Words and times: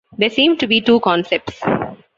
There 0.17 0.31
seem 0.31 0.57
to 0.57 0.65
be 0.65 0.81
two 0.81 0.99
concepts. 1.01 1.61